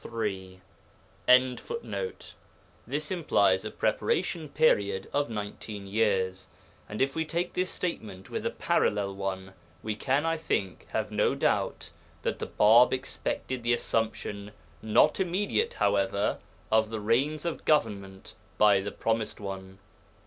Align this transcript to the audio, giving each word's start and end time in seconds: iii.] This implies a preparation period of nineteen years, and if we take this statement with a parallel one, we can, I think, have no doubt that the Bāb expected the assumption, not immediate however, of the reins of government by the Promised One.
iii.] 0.19 0.59
This 2.87 3.11
implies 3.11 3.63
a 3.63 3.69
preparation 3.69 4.49
period 4.49 5.07
of 5.13 5.29
nineteen 5.29 5.85
years, 5.85 6.47
and 6.89 7.03
if 7.03 7.15
we 7.15 7.23
take 7.23 7.53
this 7.53 7.69
statement 7.69 8.27
with 8.27 8.43
a 8.43 8.49
parallel 8.49 9.13
one, 9.15 9.53
we 9.83 9.95
can, 9.95 10.25
I 10.25 10.37
think, 10.37 10.87
have 10.89 11.11
no 11.11 11.35
doubt 11.35 11.91
that 12.23 12.39
the 12.39 12.47
Bāb 12.47 12.91
expected 12.91 13.61
the 13.61 13.73
assumption, 13.73 14.53
not 14.81 15.19
immediate 15.19 15.75
however, 15.75 16.39
of 16.71 16.89
the 16.89 16.99
reins 16.99 17.45
of 17.45 17.63
government 17.63 18.33
by 18.57 18.81
the 18.81 18.91
Promised 18.91 19.39
One. 19.39 19.77